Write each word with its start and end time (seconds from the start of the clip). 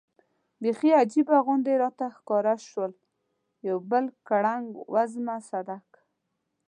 بېخي 0.61 0.91
عجیبه 0.99 1.37
غوندې 1.45 1.73
راته 1.83 2.05
ښکاره 2.15 2.55
شول، 2.69 2.91
یو 3.67 3.77
بل 3.89 4.05
ګړنګ 4.27 4.67
وزمه 4.93 5.35
سړک. 5.49 5.89